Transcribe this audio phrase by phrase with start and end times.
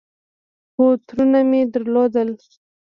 [0.71, 2.29] خو ترونه مې درلودل.